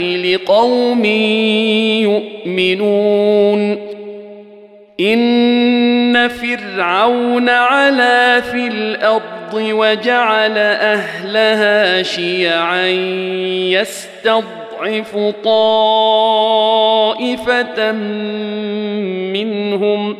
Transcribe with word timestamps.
لقوم 0.00 1.04
يؤمنون 2.04 3.90
إن 5.00 6.28
فرعون 6.28 7.48
علا 7.48 8.40
في 8.40 8.66
الأرض 8.66 9.54
وجعل 9.54 10.58
أهلها 10.58 12.02
شيعا 12.02 12.86
يستضعف 13.70 15.16
طائفة 15.44 16.32
منهم 19.32 20.16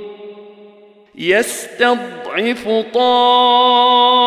يستضعف 1.19 2.69
طائفة 2.95 4.19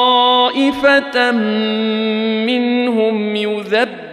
منهم 2.45 3.35
يذبح 3.35 4.12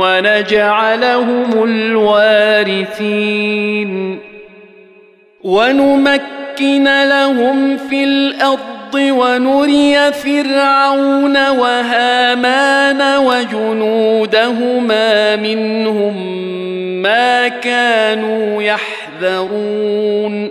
ونجعلهم 0.00 1.64
الوارثين 1.64 3.38
ونمكن 5.44 7.08
لهم 7.08 7.76
في 7.76 8.04
الأرض 8.04 8.68
ونري 8.94 10.12
فرعون 10.12 11.48
وهامان 11.48 13.18
وجنودهما 13.18 14.66
منهم 15.36 16.42
ما 17.02 17.48
كانوا 17.48 18.62
يحذرون 18.62 20.50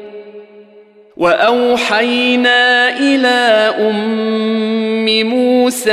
واوحينا 1.18 2.90
إلى 2.90 3.74
ام 3.90 5.28
موسى 5.30 5.92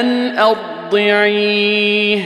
ان 0.00 0.38
ارضعيه 0.86 2.20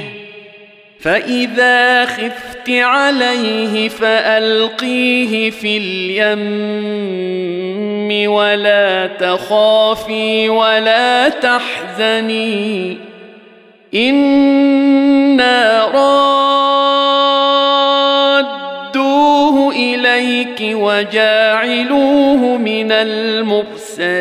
فإذا 1.00 2.04
خفت 2.04 2.70
عليه 2.70 3.88
فألقيه 3.88 5.50
في 5.50 5.76
اليم 5.78 6.70
ولا 8.30 9.06
تخافي 9.06 10.48
ولا 10.48 11.28
تحزني. 11.28 12.96
إنا 13.94 15.84
رادوه 18.84 19.72
إليك 19.72 20.60
وجاعلوه 20.76 22.56
من 22.56 22.92
المرسلين. 22.92 24.20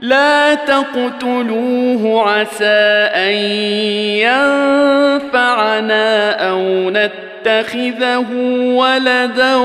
لا 0.00 0.54
تقتلوه 0.54 2.30
عسى 2.30 3.08
أن 3.14 3.32
ينفعنا 5.24 6.30
أو 6.50 6.90
نتخذه 6.90 8.26
ولدا 8.74 9.56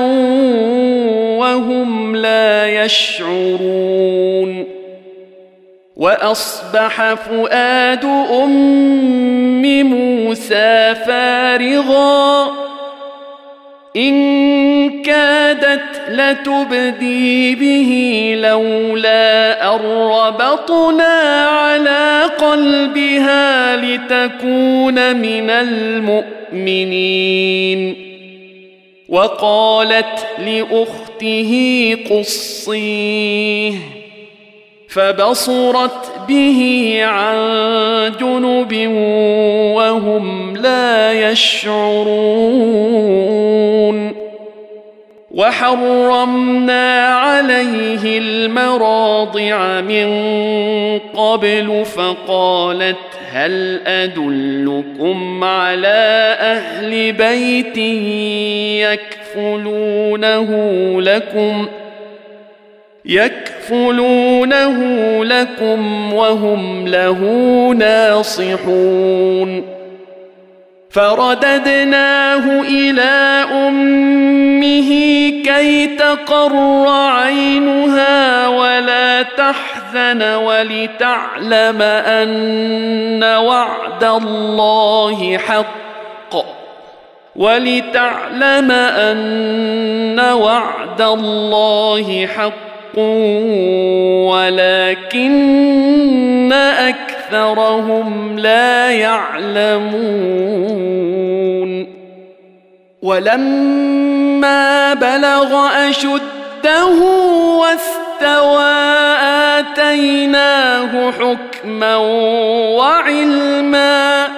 وهم 1.38 2.16
لا 2.16 2.84
يشعرون. 2.84 4.64
وأصبح 5.96 7.14
فؤاد 7.14 8.04
أم 8.44 9.82
موسى 9.82 10.94
فارغا. 11.06 12.50
إن 13.96 15.02
كادت 15.02 16.02
لتبدي 16.08 17.54
به 17.54 18.32
لولا 18.48 19.74
أن 19.74 19.80
ربطنا 19.90 21.46
على 21.48 22.22
قلبها 22.38 23.76
لتكون 23.76 25.16
من 25.16 25.50
المؤمنين. 25.50 26.94
وقالت 29.08 30.26
لأخته 30.38 31.96
قصيه 32.10 33.72
فبصرت 34.94 36.12
به 36.28 36.98
عن 37.02 37.36
جنب 38.20 38.88
وهم 39.76 40.56
لا 40.56 41.12
يشعرون. 41.12 42.94
وحرمنا 45.30 47.06
عليه 47.06 48.18
المراضع 48.18 49.80
من 49.80 50.08
قبل 50.98 51.84
فقالت 51.84 52.96
هل 53.32 53.80
أدلكم 53.86 55.44
على 55.44 56.36
أهل 56.40 57.12
بيت 57.12 57.78
يكفلونه 59.34 60.50
لكم؟ 61.00 61.68
يكفلونه 63.04 63.53
لكم 65.24 66.12
وهم 66.12 66.88
له 66.88 67.20
ناصحون 67.78 69.64
فرددناه 70.90 72.60
إلى 72.60 73.44
امه 73.52 74.90
كي 75.44 75.86
تقر 75.86 76.86
عينها 76.88 78.48
ولا 78.48 79.22
تحزن 79.22 80.22
ولتعلم 80.22 81.82
ان 81.82 83.24
وعد 83.24 84.04
الله 84.04 85.38
حق 85.38 86.36
ولتعلم 87.36 88.70
ان 88.70 90.20
وعد 90.20 91.02
الله 91.02 92.26
حق 92.26 92.63
ولكن 94.30 95.54
أكثرهم 97.32 98.38
لا 98.38 98.90
يعلمون. 98.90 99.94
ولما 103.02 104.94
بلغ 104.94 105.68
أشده 105.88 106.94
واستوى 107.60 108.74
آتيناه 109.58 111.10
حكما 111.10 111.96
وعلما. 112.76 114.28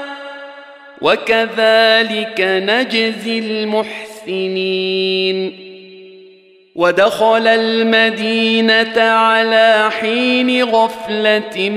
وكذلك 1.02 2.40
نجزي 2.40 3.38
المحسنين. 3.38 5.36
ودخل 6.76 7.46
المدينة 7.46 9.02
على 9.02 9.90
حين 10.00 10.64
غفلة 10.64 11.70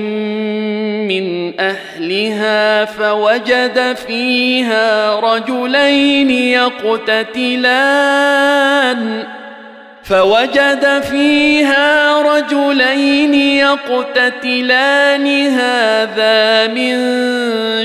من 1.07 1.53
أهلها 1.59 2.85
فوجد 2.85 3.95
فيها 4.07 5.15
رجلين 5.19 6.29
يقتتلان. 6.29 7.79
فوجد 10.03 11.01
فيها 11.11 12.21
رجلين 12.21 13.33
يقتتلان 13.33 15.27
هذا 15.47 16.67
من 16.67 16.95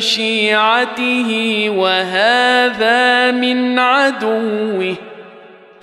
شيعته 0.01 1.67
وهذا 1.71 3.31
من 3.31 3.79
عدوه. 3.79 5.14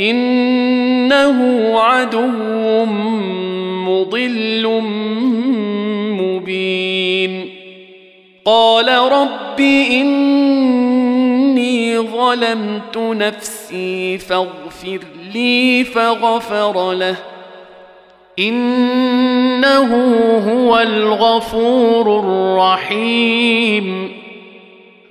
إنه 0.00 1.80
عدو 1.80 2.84
مضل 3.84 4.82
مبين. 6.20 7.48
قال 8.44 8.88
رب 8.88 9.60
إني 9.90 11.98
ظلمت 11.98 12.96
نفسي 12.96 14.18
فاغفر 14.18 14.98
لي 15.34 15.84
فغفر 15.84 16.92
له. 16.92 17.16
إنه 18.38 19.94
هو 20.52 20.78
الغفور 20.78 22.20
الرحيم. 22.20 24.15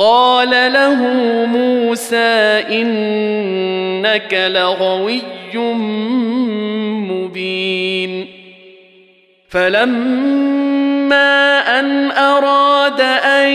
قال 0.00 0.72
له 0.72 0.94
موسى 1.46 2.64
إنك 2.70 4.34
لغوي 4.34 5.22
مبين. 7.10 8.26
فلما 9.50 11.30
أن 11.80 12.10
أراد 12.10 13.00
أن 13.00 13.48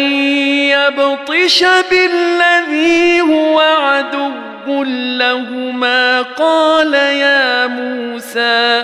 يبطش 0.69 1.65
بالذي 1.91 3.21
هو 3.21 3.59
عدو 3.59 4.83
لهما 5.17 6.21
قال 6.21 6.93
يا 6.93 7.67
موسى 7.67 8.83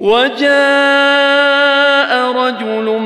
وجاء 0.00 0.50
رجل 2.32 2.98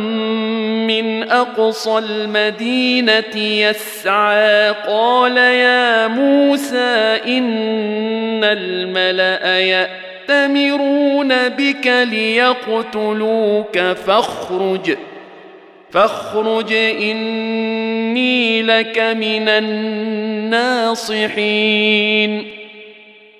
من 0.86 1.30
أقصى 1.30 1.98
المدينة 1.98 3.36
يسعى 3.36 4.70
قال 4.70 5.36
يا 5.36 6.06
موسى 6.06 7.20
إن 7.26 8.44
الملأ 8.44 9.60
يأتمرون 9.60 11.48
بك 11.48 11.86
ليقتلوك 12.10 13.78
فاخرج 13.78 14.96
فاخرج 15.90 16.72
إني 16.72 18.62
لك 18.62 18.98
من 18.98 19.48
الناصحين. 20.48 21.24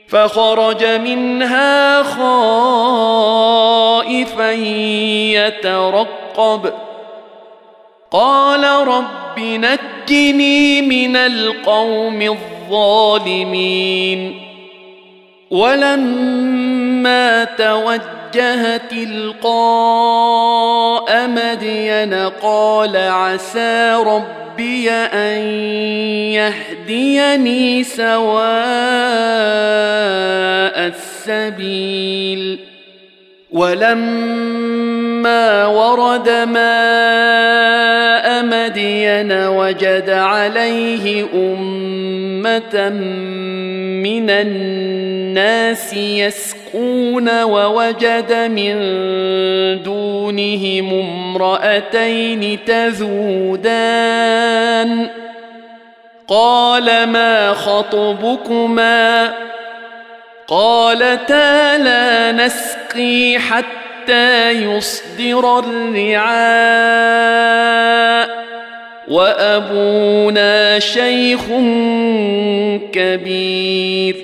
فخرج 0.09 0.85
منها 0.85 2.03
خائفا 2.03 2.21
يترقب. 5.33 6.73
قال 8.11 8.89
رب 8.89 9.39
نجني 9.39 10.83
من 10.83 11.17
القوم 11.17 12.23
الظالمين. 12.23 14.41
ولما 15.51 17.45
توجه 17.45 18.24
تلقاء 18.91 19.49
مدين 21.29 22.15
قال 22.43 22.97
عسى 22.97 23.95
رب 24.07 24.45
ربي 24.55 24.91
أن 24.91 25.41
يهديني 26.31 27.85
سواء 27.85 28.55
السبيل. 30.95 32.59
ولما 33.51 34.07
ورد 35.67 36.29
ماء 36.31 36.67
مدين 38.45 39.33
وجد 39.33 40.11
عليه 40.11 41.27
أمة 41.35 42.89
من 44.03 44.31
الناس 44.31 45.95
يسقون 45.95 46.64
ووجد 47.45 48.33
من 48.33 48.77
دونهم 49.83 50.93
امرأتين 51.01 52.59
تذودان. 52.67 53.75
قال 56.29 57.07
ما 57.07 57.53
خطبكما؟ 57.53 59.33
قالتا 60.49 61.79
لا 61.79 62.33
نسقي 62.33 63.39
حتى 63.39 64.51
يصدر 64.51 65.59
الرعاء. 65.59 66.85
وأبونا 69.09 70.79
شيخ 70.79 71.41
كبير. 72.93 74.24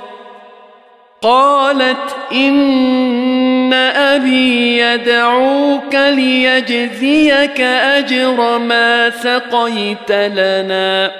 قالت 1.21 2.15
إن 2.31 3.73
أبي 3.73 4.77
يدعوك 4.77 5.95
ليجزيك 5.95 7.61
أجر 7.61 8.57
ما 8.57 9.09
سقيت 9.09 10.11
لنا. 10.11 11.11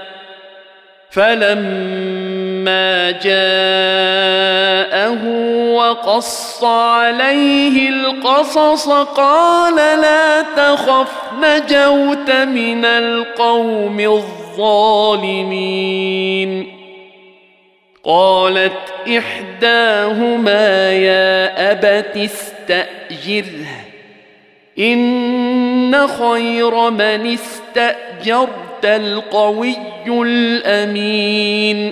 فلما 1.11 3.11
جاءه 3.11 3.31
وقص 5.73 6.63
عليه 6.63 7.89
القصص 7.89 8.89
قال 8.89 9.75
لا 9.75 10.41
تخف 10.41 11.11
نجوت 11.41 12.31
من 12.31 12.85
القوم 12.85 13.99
الظالمين. 13.99 15.61
قالت 18.03 18.93
إحداهما 19.17 20.93
يا 20.93 21.71
أبت 21.71 22.17
استأجره 22.17 23.85
إن 24.79 26.07
خير 26.07 26.89
من 26.89 27.33
استأجرت 27.33 28.85
القوي 28.85 29.75
الأمين. 30.07 31.91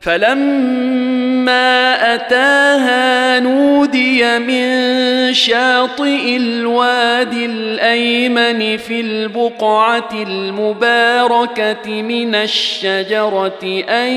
فلما 0.00 1.94
أتاها 2.14 3.40
نودي 3.40 4.38
من 4.38 5.34
شاطئ 5.34 6.36
الوادي 6.36 7.46
الأيمن 7.46 8.76
في 8.76 9.00
البقعة 9.00 10.08
المباركة 10.12 12.02
من 12.02 12.34
الشجرة 12.34 13.84
أن 13.88 14.12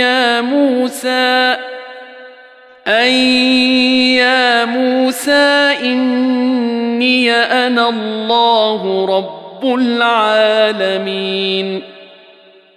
يا 0.00 0.40
موسى 0.40 1.56
أن 2.86 3.12
يا 4.16 4.64
موسى 4.64 5.74
إني 5.82 7.32
أنا 7.32 7.88
الله 7.88 9.06
رب 9.06 9.74
العالمين. 9.74 11.16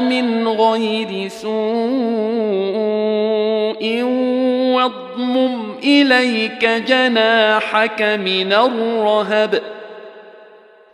من 0.00 0.48
غير 0.48 1.28
سوء 1.28 1.52
واضمم 4.74 5.72
اليك 5.84 6.64
جناحك 6.64 8.02
من 8.02 8.52
الرهب. 8.52 9.62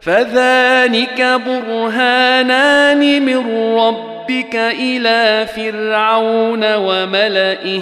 فذلك 0.00 1.40
برهانان 1.46 3.22
من 3.22 3.38
ربك 3.76 4.11
ربك 4.22 4.56
إلى 4.56 5.46
فرعون 5.46 6.74
وملئه 6.74 7.80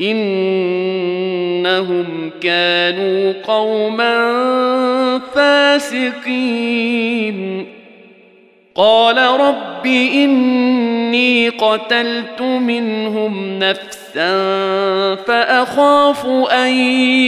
إنهم 0.00 2.06
كانوا 2.40 3.32
قوما 3.46 4.18
فاسقين. 5.34 7.38
قال 8.74 9.18
رب 9.18 9.86
إني 9.86 11.48
قتلت 11.48 12.42
منهم 12.42 13.58
نفسا 13.58 14.34
فأخاف 15.14 16.26
أن 16.52 16.68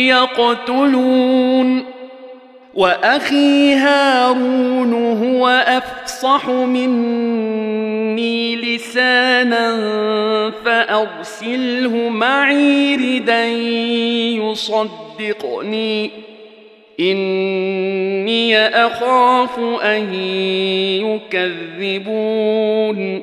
يقتلون. 0.07 1.85
وأخي 2.75 3.75
هارون 3.75 4.95
هو 5.25 5.49
افصح 6.21 6.49
مني 6.49 8.57
لسانا 8.57 9.71
فأرسله 10.65 12.09
معي 12.09 12.97
ردا 12.97 13.47
يصدقني. 14.37 16.11
إني 17.01 18.59
أخاف 18.59 19.59
أن 19.83 20.15
يكذبون. 21.85 23.23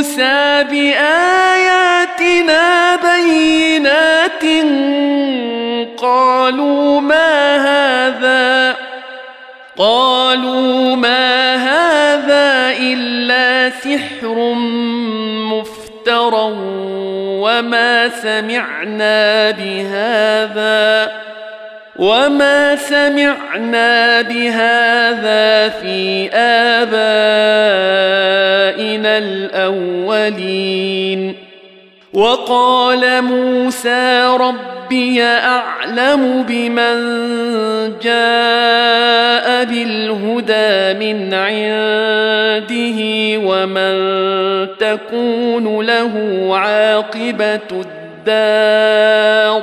موسى 0.00 0.64
بآياتنا 0.70 2.60
آية 2.96 4.62
قالوا 5.96 7.00
ما 7.00 7.56
هذا؟ 7.56 8.76
قالوا 9.78 10.96
ما 10.96 11.54
هذا 11.54 12.78
إلا 12.78 13.70
سحر 13.70 14.54
مفترى 15.52 16.54
وما 17.40 18.08
سمعنا 18.08 19.50
بهذا. 19.50 21.12
وما 22.00 22.76
سمعنا 22.76 24.22
بهذا 24.22 25.68
في 25.68 26.30
آبائنا 26.32 26.88
الأولين 29.18 30.70
وقال 32.12 33.22
موسى 33.22 34.36
ربي 34.40 35.22
أعلم 35.22 36.44
بمن 36.48 36.96
جاء 38.02 39.64
بالهدى 39.64 40.94
من 40.98 41.34
عنده 41.34 42.98
ومن 43.48 43.96
تكون 44.78 45.86
له 45.86 46.14
عاقبة 46.56 47.84
الدار 48.26 49.62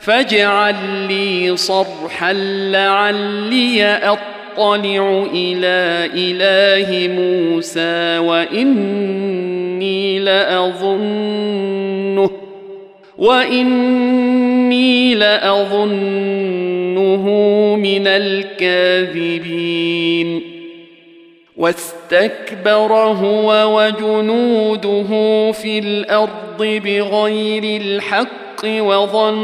فاجعل 0.00 0.74
لي 1.08 1.56
صرحا 1.56 2.32
لعلي 2.72 3.84
أطلع 3.84 5.26
إلى 5.34 6.10
إله 6.14 7.14
موسى 7.14 8.18
وإني 8.18 10.18
لأظنه 10.18 12.30
وإني 13.18 15.14
لأظنه 15.14 17.24
من 17.76 18.06
الكاذبين. 18.06 19.48
واستكبر 21.56 22.92
هو 22.92 23.78
وجنوده 23.78 25.10
في 25.52 25.78
الأرض 25.78 26.58
بغير 26.58 27.80
الحق 27.80 28.47
الحق 28.64 28.82
وظنوا 28.82 29.38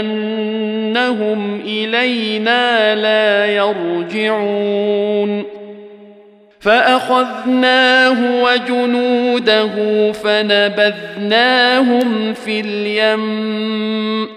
أنهم 0.00 1.60
إلينا 1.60 2.94
لا 2.94 3.46
يرجعون. 3.46 5.44
فأخذناه 6.60 8.42
وجنوده 8.42 9.72
فنبذناهم 10.12 11.64
في 12.34 12.60
اليم. 12.60 14.28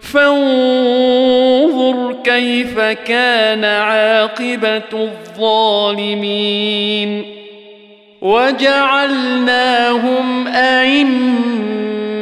فانظر 0.00 2.16
كيف 2.24 2.80
كان 2.80 3.64
عاقبة 3.64 4.82
الظالمين. 4.92 7.24
وجعلناهم 8.22 9.06
أئمة 10.46 12.21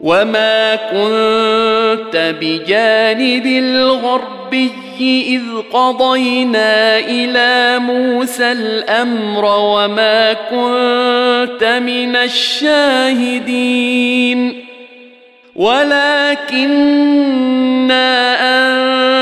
وما 0.00 0.76
كنت 0.76 2.34
بجانب 2.40 3.46
الغربي 3.46 4.72
اذ 5.00 5.42
قضينا 5.72 6.98
إلى 6.98 7.78
موسى 7.78 8.52
الامر 8.52 9.44
وما 9.44 10.32
كنت 10.32 11.64
من 11.64 12.16
الشاهدين 12.16 13.58
ولكنا 15.56 16.78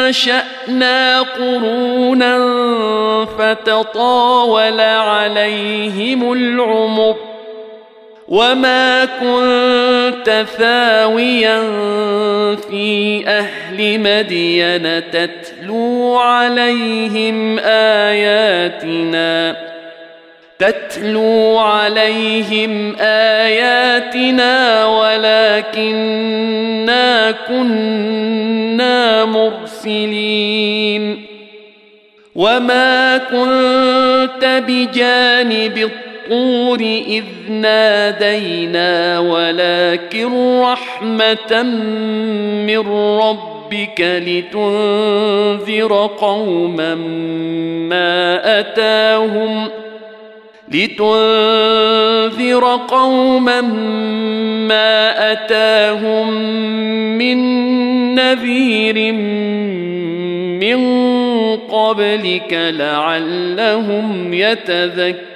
انشانا 0.06 1.20
قرونا 1.20 2.36
فتطاول 3.38 4.80
عليهم 4.80 6.32
العمر 6.32 7.16
وما 8.28 9.04
كنت 9.04 10.44
ثاويا 10.58 11.60
في 12.70 13.22
أهل 13.26 14.00
مدين 14.00 15.10
تتلو 15.10 16.16
عليهم 16.16 17.58
اياتنا 17.58 19.56
تتلو 20.58 21.58
عليهم 21.58 22.96
اياتنا 23.00 24.86
ولكنا 24.86 26.10
كنا 27.48 29.24
مرسلين 29.24 31.22
وما 32.34 33.18
كنت 33.18 34.62
بجانب 34.68 35.78
الطريق 35.78 36.15
الطور 36.26 36.80
إذ 36.80 37.24
نادينا 37.50 39.18
ولكن 39.18 40.60
رحمة 40.60 41.62
من 42.66 42.88
ربك 43.18 44.00
لتنذر 44.00 46.10
قوما 46.18 46.94
ما 46.94 48.60
أتاهم 48.60 49.68
لتنذر 50.68 52.64
قوما 52.88 53.60
ما 54.66 55.32
أتاهم 55.32 56.32
من 57.18 57.38
نذير 58.14 59.12
من 60.62 60.86
قبلك 61.56 62.52
لعلهم 62.52 64.34
يتذكرون 64.34 65.35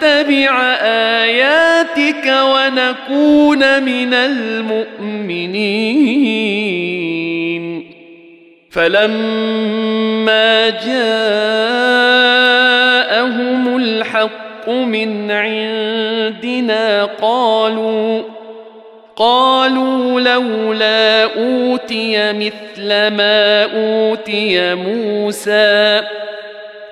نتبع 0.00 0.62
آياتك 0.82 2.26
ونكون 2.26 3.82
من 3.82 4.14
المؤمنين. 4.14 5.50
فلما 8.70 10.68
جاءهم 10.70 10.96
الحق 13.76 14.68
من 14.68 15.30
عندنا 15.30 17.04
قالوا 17.04 18.22
قالوا 19.16 20.20
لولا 20.20 21.24
أوتي 21.24 22.32
مثل 22.32 22.88
ما 22.88 23.64
أوتي 23.64 24.74
موسى. 24.74 26.02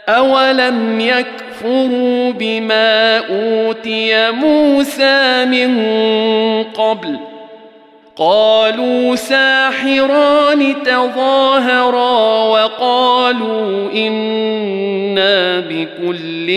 اولم 0.09 1.01
يكفروا 1.01 2.33
بما 2.33 3.19
اوتي 3.19 4.31
موسى 4.31 5.45
من 5.45 5.83
قبل 6.65 7.19
قالوا 8.17 9.15
ساحران 9.15 10.83
تظاهرا 10.85 12.45
وقالوا 12.49 13.93
أنا 13.93 15.61
بكل 15.61 16.49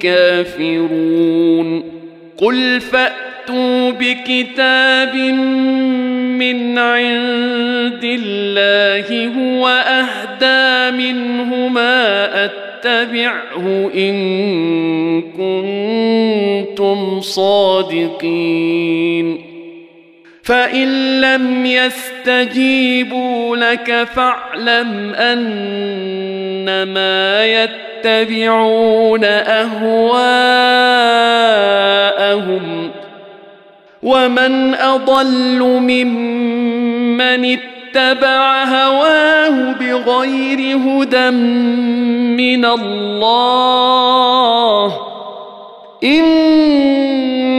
كافرون 0.00 1.95
قل 2.38 2.80
فاتوا 2.80 3.90
بكتاب 3.90 5.16
من 6.36 6.78
عند 6.78 8.04
الله 8.04 9.26
هو 9.26 9.68
اهدى 9.68 10.96
منه 10.96 11.68
ما 11.68 12.44
اتبعه 12.44 13.90
ان 13.94 14.16
كنتم 15.22 17.20
صادقين 17.20 18.76
فان 20.46 21.20
لم 21.20 21.66
يستجيبوا 21.66 23.56
لك 23.56 24.08
فاعلم 24.14 25.14
انما 26.64 27.44
يتبعون 27.44 29.24
اهواءهم 29.24 30.10
ومن 34.02 34.74
اضل 34.74 35.58
ممن 35.62 37.58
اتبع 37.96 38.64
هواه 38.64 39.72
بغير 39.72 40.76
هدى 40.76 41.30
من 42.36 42.64
الله 42.64 43.96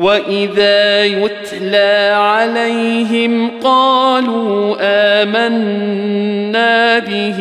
واذا 0.00 1.04
يتلى 1.04 2.12
عليهم 2.16 3.50
قالوا 3.62 4.76
امنا 5.22 6.98
به 6.98 7.38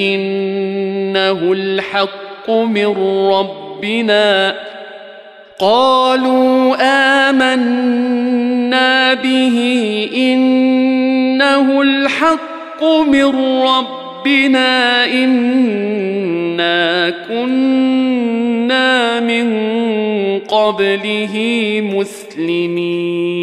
انه 0.00 1.52
الحق 1.52 2.50
من 2.50 2.96
ربنا 3.30 4.54
قالوا 5.58 6.74
امنا 7.30 9.14
به 9.14 9.58
انه 10.16 11.82
الحق 11.82 12.84
من 13.08 13.62
ربنا 13.62 15.04
انا 15.04 17.10
كنا 17.28 18.51
من 19.20 19.48
قبله 20.38 21.34
مسلمين 21.94 23.42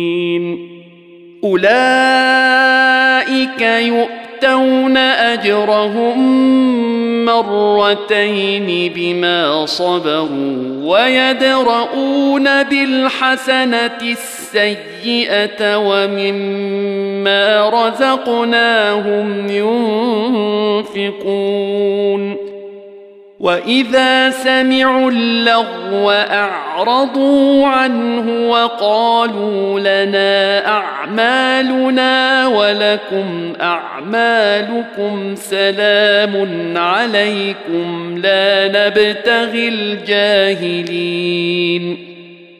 اولئك 1.43 2.81
يؤتون 3.61 4.97
اجرهم 4.97 6.19
مرتين 7.25 8.91
بما 8.95 9.65
صبروا 9.65 10.83
ويدرؤون 10.83 12.63
بالحسنه 12.63 14.01
السيئه 14.01 15.77
ومما 15.77 17.69
رزقناهم 17.69 19.47
ينفقون 20.89 22.48
واذا 23.39 24.29
سمعوا 24.29 25.11
اللغو 25.11 26.11
اعرضوا 26.11 27.67
عنه 27.67 28.49
وقالوا 28.49 29.79
لنا 29.79 30.67
اعمالنا 30.67 32.47
ولكم 32.47 33.53
اعمالكم 33.61 35.35
سلام 35.35 36.73
عليكم 36.77 38.17
لا 38.17 38.67
نبتغي 38.67 39.67
الجاهلين 39.67 41.29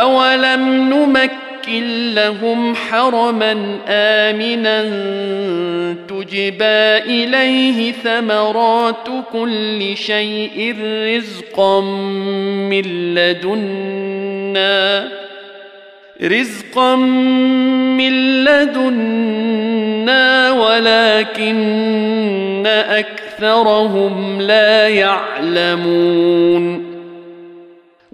أولم 0.00 0.90
نمكن 0.90 2.14
لهم 2.14 2.74
حرما 2.74 3.78
آمنا 3.88 4.82
تجبى 6.08 6.98
إليه 7.06 7.92
ثمرات 7.92 9.08
كل 9.32 9.96
شيء 9.96 10.76
رزقا 11.16 11.80
من 12.70 13.14
لدنا 13.14 15.08
رزقا 16.22 16.96
من 16.96 18.44
لدنا 18.44 20.06
ولكن 20.52 21.66
أكثرهم 22.66 24.40
لا 24.40 24.88
يعلمون 24.88 26.85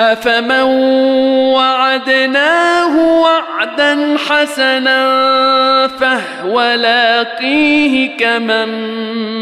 أفمن 0.00 0.62
وعدناه 1.54 3.20
وعدا 3.20 4.16
حسنا 4.28 4.98
فهو 5.88 6.62
لاقيه 6.74 8.16
كمن 8.16 8.68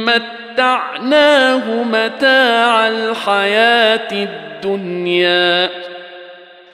متعناه 0.04 1.82
متاع 1.82 2.88
الحياة 2.88 4.12
الدنيا. 4.12 5.70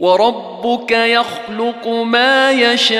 وربك 0.00 0.90
يخلق 0.90 1.88
ما 1.88 2.50
يشاء 2.50 2.98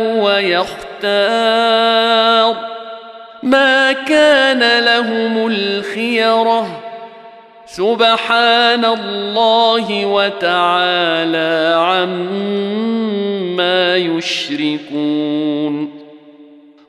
ويختار. 0.00 2.56
ما 3.42 3.92
كان 3.92 4.84
لهم 4.84 5.46
الخيرة. 5.46 6.80
سبحان 7.66 8.84
الله 8.84 10.06
وتعالى 10.06 11.74
عما 11.76 13.96
يشركون. 13.96 15.99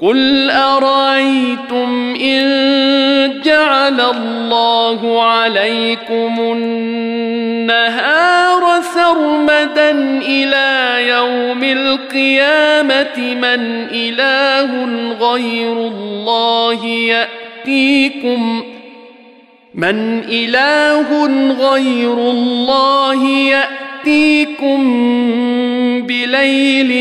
قل 0.00 0.50
ارايتم 0.50 2.14
ان 2.14 3.40
جعل 3.44 4.00
الله 4.00 5.22
عليكم 5.22 6.40
النهار 6.40 8.02
سرمدا 8.94 9.90
إلى 10.22 10.96
يوم 11.08 11.64
القيامه 11.64 13.18
من 13.18 13.86
اله 13.90 14.86
غير 15.20 15.72
الله 15.72 16.84
ياتيكم 16.84 18.62
من 19.74 20.24
اله 20.28 21.26
غير 21.70 22.14
الله 22.14 23.28
ياتيكم 23.28 24.82
بليل 26.06 26.92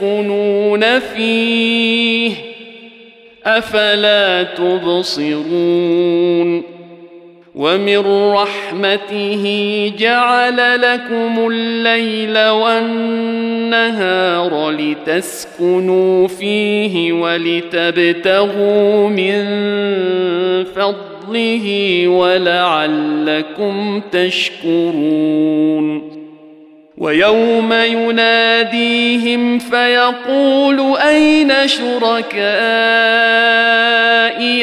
تسكنون 0.00 0.98
فيه 0.98 2.32
أفلا 3.44 4.42
تبصرون 4.42 6.00
ومن 7.54 7.98
رحمته 8.32 9.44
جعل 9.98 10.80
لكم 10.82 11.48
الليل 11.50 12.38
والنهار 12.48 13.50
لتسكنوا 14.70 16.28
فيه 16.28 17.12
ولتبتغوا 17.12 19.08
من 19.08 19.44
فضله 20.64 22.04
ولعلكم 22.08 24.00
تشكرون 24.12 26.19
ويوم 27.00 27.72
يناديهم 27.72 29.58
فيقول 29.58 30.96
أين 30.96 31.52
شركائي 31.68 32.32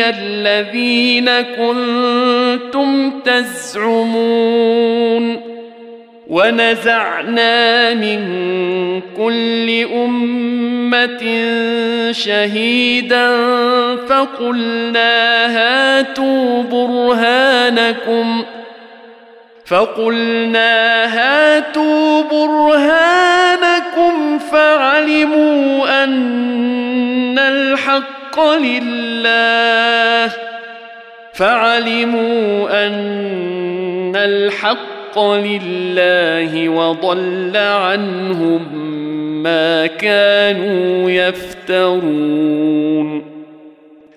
الذين 0.10 1.30
كنتم 1.42 3.20
تزعمون 3.26 4.68
ونزعنا 6.28 7.94
من 7.94 8.22
كل 9.18 9.86
أمة 9.94 11.24
شهيدا 12.12 13.38
فقلنا 14.08 15.46
هاتوا 15.58 16.64
برهانكم 16.64 18.44
فقلنا 19.68 21.06
هاتوا 21.06 22.24
برهانكم 22.24 24.40
فعلموا 24.40 26.04
أن 26.04 27.40
الحق 27.40 28.40
لله. 28.40 30.32
فعلموا 31.34 32.88
أن 32.88 34.16
الحق 34.16 35.20
لله 35.20 36.70
وضل 36.70 37.58
عنهم 37.58 38.62
ما 39.44 39.86
كانوا 39.86 41.12
يفترون. 41.12 42.58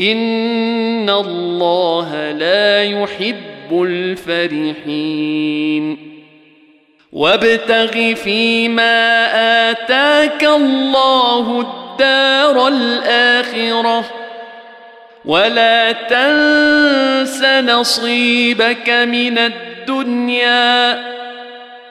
ان 0.00 1.10
الله 1.10 2.30
لا 2.32 2.84
يحب 2.84 3.82
الفرحين 3.82 5.28
وابتغ 7.12 8.14
فيما 8.14 9.26
اتاك 9.70 10.44
الله 10.44 11.60
الدار 11.60 12.68
الاخره 12.68 14.04
ولا 15.24 15.92
تنس 15.92 17.42
نصيبك 17.44 18.90
من 18.90 19.38
الدنيا 19.38 21.04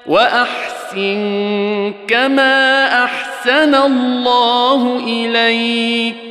واحسن 0.05 1.93
كما 2.07 2.85
احسن 3.03 3.75
الله 3.75 4.99
اليك 5.07 6.26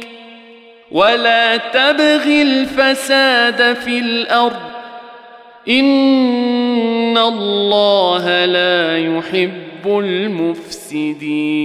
ولا 0.91 1.57
تبغ 1.57 2.25
الفساد 2.27 3.77
في 3.77 3.99
الأرض 3.99 4.77
ان 5.69 7.19
الله 7.19 8.45
لا 8.45 8.99
يحب 8.99 9.87
المفسدين 11.07 11.57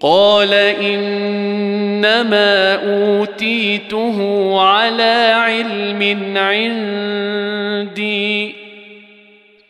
قال 0.00 0.54
انما 0.82 2.74
اوتيته 2.74 4.16
على 4.60 5.32
علم 5.36 6.02
عندي 6.36 7.86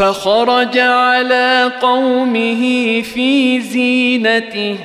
فخرج 0.00 0.78
على 0.78 1.72
قومه 1.82 2.62
في 3.02 3.60
زينته. 3.60 4.76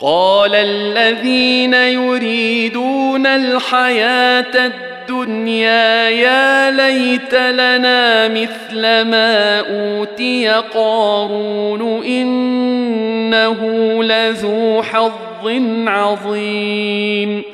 قال 0.00 0.54
الذين 0.54 1.74
يريدون 1.74 3.26
الحياة 3.26 4.66
الدنيا 4.66 6.08
يا 6.08 6.70
ليت 6.70 7.34
لنا 7.34 8.28
مثل 8.28 8.80
ما 8.82 9.60
أوتي 9.60 10.48
قارون 10.48 12.04
إنه 12.04 13.60
لذو 14.02 14.82
حظ 14.82 15.12
عظيم. 15.86 17.53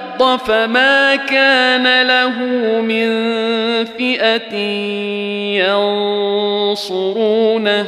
فما 0.19 1.15
كان 1.15 2.01
له 2.07 2.39
من 2.81 3.09
فئة 3.85 4.55
ينصرونه. 6.81 7.85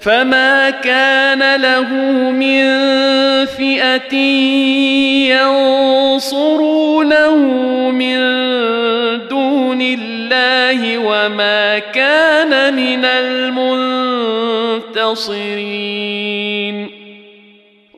فما 0.00 0.70
كان 0.70 1.60
له 1.60 1.90
من 2.30 2.64
فئة 3.46 4.14
ينصرونه 6.14 7.36
من 7.90 8.18
دون 9.28 9.80
الله 9.82 10.98
وما 10.98 11.78
كان 11.78 12.74
من 12.74 13.04
المنتصرين. 13.04 13.88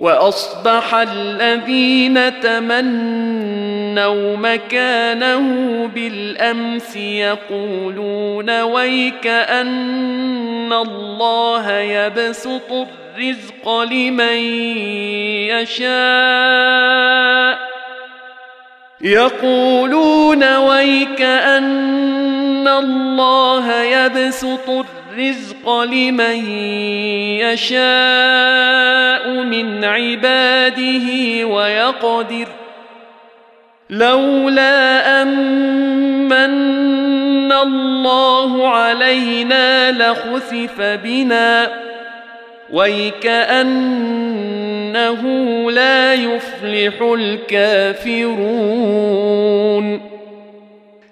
وأصبح 0.00 0.94
الذين 0.94 2.40
تمنوا 2.40 4.36
مكانه 4.36 5.40
بالأمس 5.94 6.96
يقولون 6.96 8.60
ويك 8.62 9.26
أن 9.26 10.72
الله 10.72 11.72
يبسط 11.72 12.72
الرزق 12.72 13.80
لمن 13.82 14.36
يشاء. 15.50 17.00
يقولون 19.00 20.56
ويك 20.56 21.20
أن 21.22 22.68
الله 22.68 23.82
يبسط 23.82 24.68
الرزق 24.68 24.99
الرزق 25.20 25.80
لمن 25.82 26.50
يشاء 27.40 29.28
من 29.28 29.84
عباده 29.84 31.06
ويقدر. 31.46 32.46
لولا 33.90 35.22
أمن 35.22 36.32
الله 37.52 38.68
علينا 38.68 39.92
لخسف 39.92 40.80
بنا. 40.80 41.70
ويكأنه 42.72 43.60
لا 45.70 46.14
يفلح 46.14 46.94
الكافرون. 47.02 48.20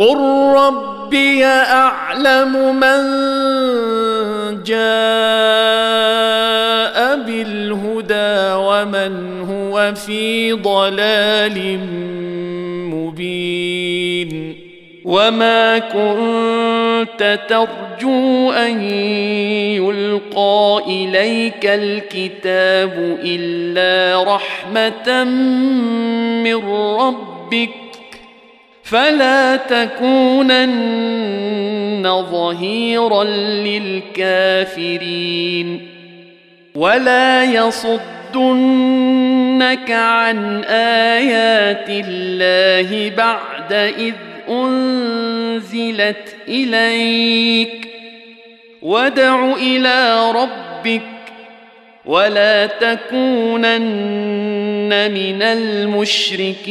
قل 0.00 0.18
ربي 0.56 1.44
اعلم 1.44 2.76
من 2.76 3.00
جاء 4.64 4.80
بالهدى 7.16 8.54
ومن 8.56 9.40
هو 9.50 9.94
في 9.94 10.52
ضلال 10.52 11.78
مبين 12.94 14.56
وما 15.04 15.78
كنت 15.78 17.38
ترجو 17.48 18.52
ان 18.52 18.82
يلقى 19.76 20.82
اليك 20.86 21.66
الكتاب 21.66 23.18
الا 23.24 24.24
رحمه 24.34 25.24
من 26.44 26.56
ربك 27.00 27.89
فلا 28.90 29.56
تكونن 29.56 30.70
ظهيرا 32.32 33.24
للكافرين. 34.14 35.88
ولا 36.74 37.44
يصدنك 37.44 38.00
عن 39.90 40.64
آيات 40.64 41.86
الله 41.88 43.12
بعد 43.16 43.72
إذ 43.72 44.14
أنزلت 44.48 46.36
إليك. 46.48 47.88
وادع 48.82 49.52
إلى 49.56 50.30
ربك 50.30 51.02
ولا 52.04 52.66
تكونن 52.66 53.80
من 55.10 55.42
المشركين. 55.42 56.70